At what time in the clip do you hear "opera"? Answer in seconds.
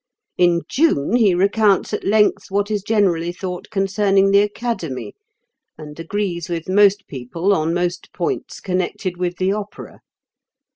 9.53-9.99